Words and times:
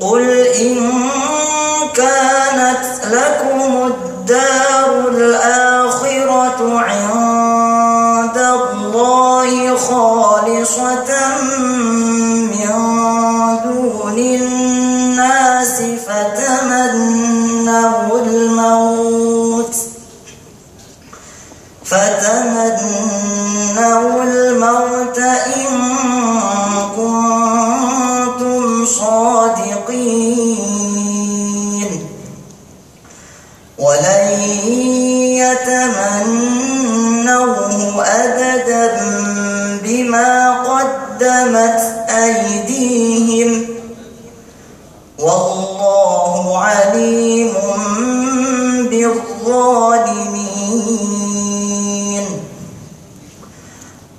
قل 0.00 0.30
إن 0.60 0.90
كانت 1.94 2.84
لكم 3.10 3.86
الدار 3.86 5.08
الآخرة 5.08 6.80
عند 6.80 8.38
الله 8.38 9.76
خالصة 9.76 11.11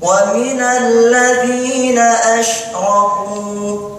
ومن 0.01 0.61
الذين 0.61 1.99
أشركوا 2.39 3.89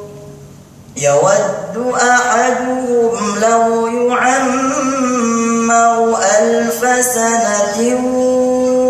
يود 0.96 1.92
أحدهم 1.96 3.38
لو 3.42 3.86
يعمر 3.86 6.18
ألف 6.38 7.04
سنة 7.04 7.78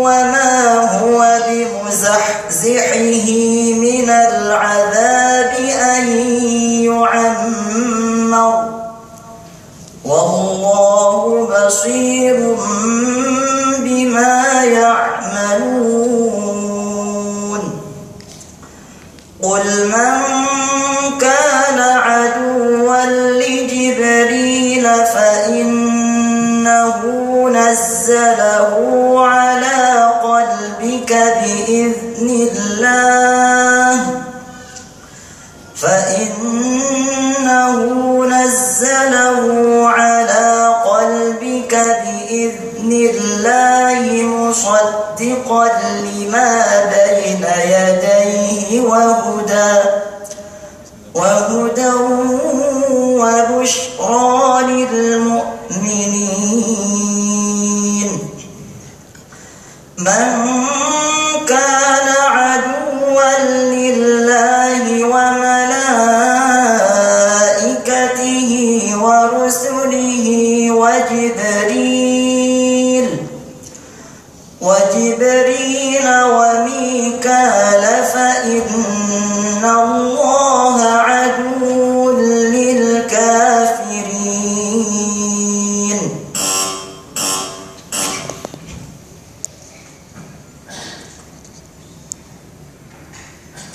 وما 0.03 0.53
هو 0.99 1.19
بمزحزحه 1.47 3.27
من 3.73 4.09
العذاب 4.09 5.22
بصير 11.83 12.55
بما 13.79 14.63
يعملون. 14.63 16.03
قل 19.43 19.87
من 19.87 20.21
كان 21.21 21.79
عدوا 21.79 23.05
لجبريل 23.31 24.83
فإنه 25.05 26.99
نزله 27.49 28.73
على 29.27 30.11
قلبك 30.23 31.11
بإذن 31.11 32.29
الله. 32.51 33.97
فإنه 35.75 36.95
نزله 38.25 39.43
على 39.89 40.62
بإذن 41.73 42.91
الله 42.91 44.01
مصدقا 44.23 45.67
لما 46.03 46.51
بين 46.93 47.43
يديه 47.65 48.81
وهدى 48.81 49.73
وهدى 51.13 51.93
وبشرى 53.19 54.61
للمؤمنين. 54.67 55.63
من 59.97 60.63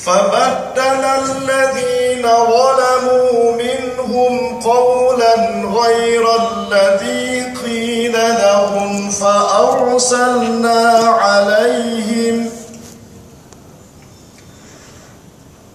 فبدل 0.08 1.04
الذين 1.04 2.22
ظلموا 2.28 3.52
منهم 3.52 4.60
قولا 4.60 5.34
غير 5.80 6.24
الذي 6.36 7.52
قيل 7.64 8.12
لهم 8.12 9.10
فأرسلنا 9.10 10.98
عليهم 11.20 12.50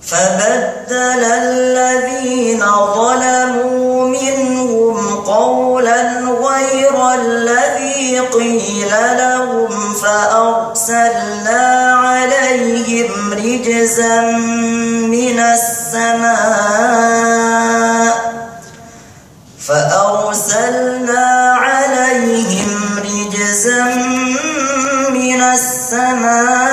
فبدل 0.02 1.24
الذين 1.24 2.64
ظلموا 2.96 4.08
منهم 4.08 5.16
قولا 5.16 6.02
غير 6.30 7.14
الذي 7.14 7.62
قيل 8.19 8.91
لهم 9.18 9.94
فأرسلنا 9.94 11.94
عليهم 12.03 13.34
رجزا 13.34 14.22
من 15.07 15.40
السماء 15.40 16.84
فأرسلنا 19.68 21.53
عليهم 21.57 23.00
رجزا 23.00 23.84
من 25.13 25.41
السماء 25.41 26.73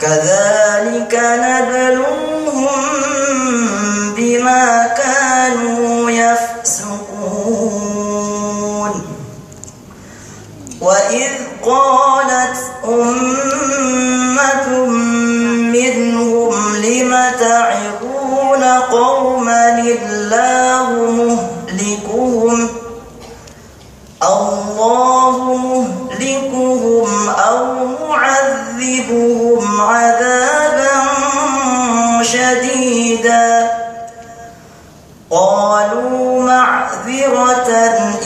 كذلك 0.00 1.20
نبلوهم 1.22 2.68
بما 4.16 4.86
كانوا 4.86 6.10
يفسقون. 6.10 7.00
وإذ 10.80 11.30
قالت 11.64 12.56
أمة 12.88 14.68
منهم 15.76 16.76
لم 16.76 17.12
تعظون 17.40 18.64
قوما 18.64 19.78
الله 19.78 20.90
مهلكهم؟ 21.10 22.68
الله 24.22 25.36
مهلكهم. 25.56 25.99
شديدا 33.20 33.70
قالوا 35.30 36.42
معذرة 36.42 37.68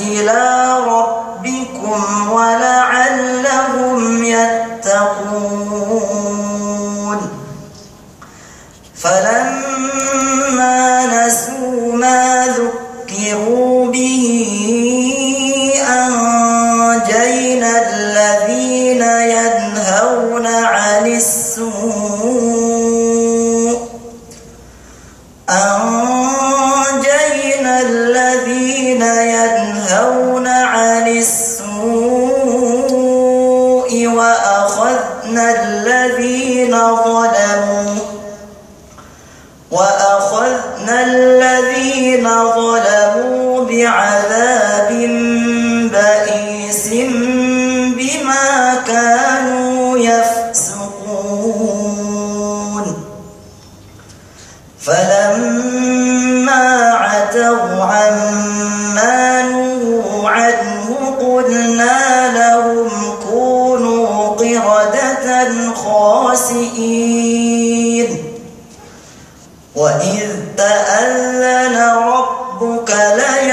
إلى 0.00 0.75
ربكم 0.87 2.31
ولعلهم 2.32 2.63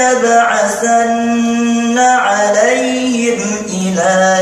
لنبعثن 0.02 1.98
عليهم 1.98 3.40
إلى 3.68 4.41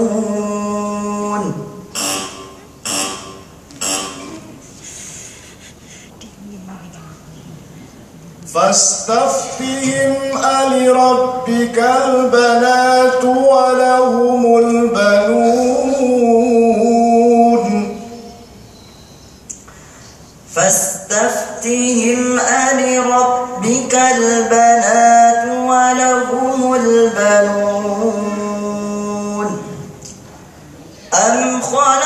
فاستفتهم 8.53 10.13
ألربك 10.37 11.77
البنات 11.77 13.23
ولهم 13.23 14.57
البنون. 14.57 16.01
فاستفتهم 20.55 22.39
ألربك 22.39 23.93
البنات 24.15 25.45
ولهم 25.47 26.73
البنون. 26.75 28.21
أم 31.13 31.61
خلق 31.61 32.00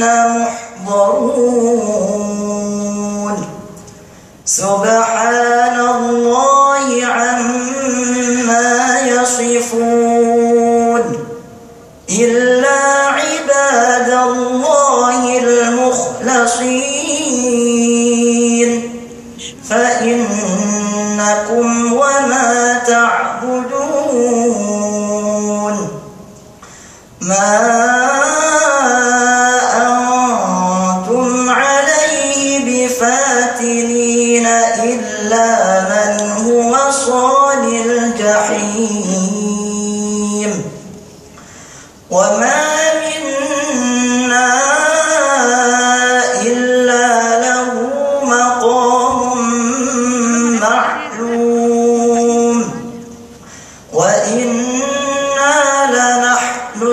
لمحضرون 0.00 1.77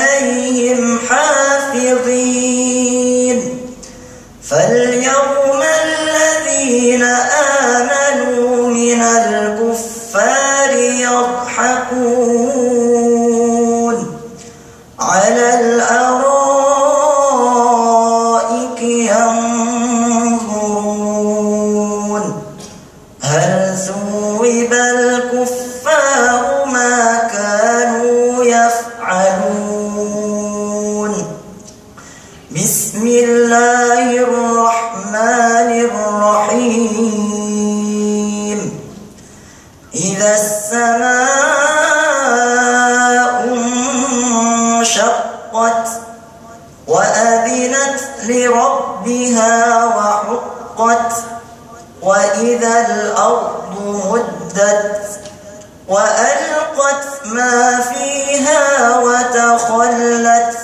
وألقت 55.89 57.03
ما 57.25 57.79
فيها 57.81 58.97
وتخلت 58.99 60.57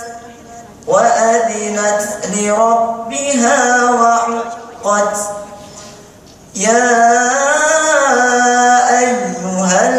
وأذنت 0.88 2.02
لربها 2.36 3.90
وعقت 3.92 5.18
يا 6.56 7.30
أيها 9.00 9.90